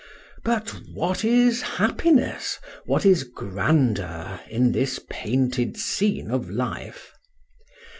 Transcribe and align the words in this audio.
—But 0.43 0.71
what 0.91 1.23
is 1.23 1.61
happiness! 1.61 2.57
what 2.85 3.05
is 3.05 3.23
grandeur 3.23 4.39
in 4.49 4.71
this 4.71 4.99
painted 5.11 5.77
scene 5.77 6.31
of 6.31 6.49
life! 6.49 7.13